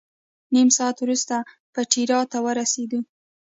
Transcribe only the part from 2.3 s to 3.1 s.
ته ورسېدو.